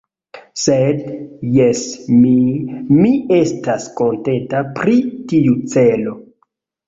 [0.59, 1.01] Sed,
[1.57, 1.81] jes,
[2.21, 2.31] mi...
[3.01, 4.97] mi estas kontenta pri
[5.33, 6.17] tiu celo.